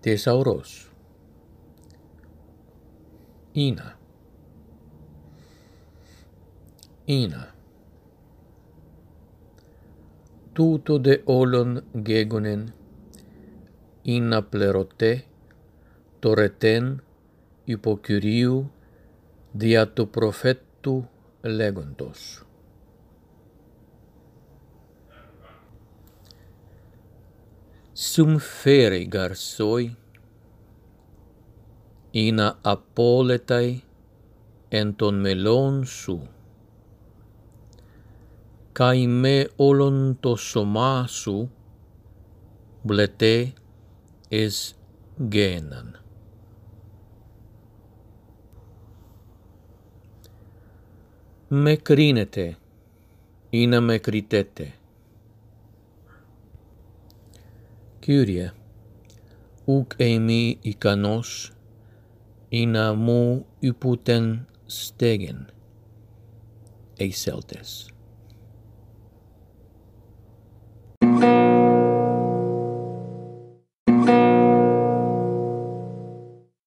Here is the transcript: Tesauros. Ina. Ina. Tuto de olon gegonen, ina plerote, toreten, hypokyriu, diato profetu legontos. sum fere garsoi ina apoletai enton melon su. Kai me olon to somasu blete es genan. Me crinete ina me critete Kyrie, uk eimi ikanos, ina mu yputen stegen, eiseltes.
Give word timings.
Tesauros. 0.00 0.90
Ina. 3.54 3.96
Ina. 7.06 7.54
Tuto 10.54 10.98
de 10.98 11.22
olon 11.26 11.82
gegonen, 12.04 12.72
ina 14.04 14.42
plerote, 14.42 15.24
toreten, 16.20 17.00
hypokyriu, 17.66 18.70
diato 19.52 20.06
profetu 20.06 21.06
legontos. 21.42 22.47
sum 27.98 28.38
fere 28.38 28.98
garsoi 29.14 29.86
ina 32.12 32.46
apoletai 32.72 33.70
enton 34.80 35.16
melon 35.24 35.84
su. 35.84 36.16
Kai 38.72 39.08
me 39.08 39.36
olon 39.66 39.98
to 40.22 40.36
somasu 40.36 41.36
blete 42.86 43.36
es 44.30 44.56
genan. 45.34 45.88
Me 51.50 51.74
crinete 51.82 52.46
ina 53.50 53.80
me 53.80 53.98
critete 53.98 54.77
Kyrie, 58.00 58.50
uk 59.66 59.98
eimi 60.00 60.58
ikanos, 60.62 61.52
ina 62.50 62.94
mu 62.94 63.44
yputen 63.60 64.46
stegen, 64.68 65.46
eiseltes. 67.02 67.97